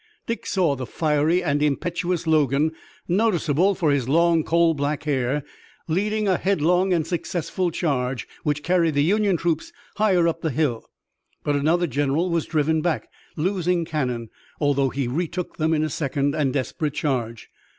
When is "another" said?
11.55-11.85